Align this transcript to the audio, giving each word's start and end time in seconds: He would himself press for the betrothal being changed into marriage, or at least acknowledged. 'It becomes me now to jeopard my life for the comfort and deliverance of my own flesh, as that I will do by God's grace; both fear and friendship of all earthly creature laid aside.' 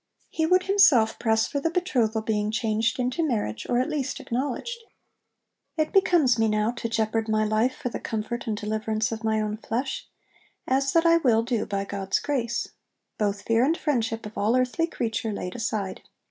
He 0.31 0.47
would 0.47 0.63
himself 0.63 1.19
press 1.19 1.45
for 1.45 1.59
the 1.59 1.69
betrothal 1.69 2.23
being 2.23 2.49
changed 2.49 2.97
into 2.97 3.21
marriage, 3.23 3.67
or 3.69 3.79
at 3.79 3.87
least 3.87 4.19
acknowledged. 4.19 4.79
'It 5.77 5.93
becomes 5.93 6.39
me 6.39 6.47
now 6.47 6.71
to 6.71 6.89
jeopard 6.89 7.29
my 7.29 7.45
life 7.45 7.75
for 7.75 7.89
the 7.89 7.99
comfort 7.99 8.47
and 8.47 8.57
deliverance 8.57 9.11
of 9.11 9.23
my 9.23 9.39
own 9.39 9.57
flesh, 9.57 10.07
as 10.67 10.91
that 10.93 11.05
I 11.05 11.17
will 11.17 11.43
do 11.43 11.67
by 11.67 11.85
God's 11.85 12.17
grace; 12.17 12.69
both 13.19 13.43
fear 13.43 13.63
and 13.63 13.77
friendship 13.77 14.25
of 14.25 14.39
all 14.39 14.55
earthly 14.55 14.87
creature 14.87 15.31
laid 15.31 15.55
aside.' 15.55 16.01